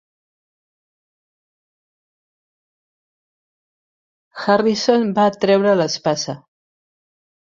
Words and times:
Harrison 4.45 5.13
va 5.19 5.29
treure 5.45 5.77
l'espasa. 5.83 6.37